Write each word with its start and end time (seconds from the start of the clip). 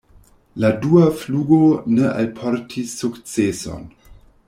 La 0.63 0.71
dua 0.85 1.03
flugo 1.19 1.59
ne 1.99 2.09
alportis 2.23 2.97
sukceson. 3.03 3.87